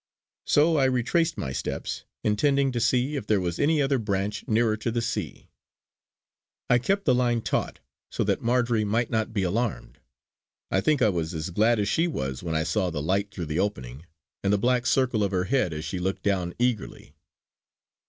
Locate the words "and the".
14.43-14.57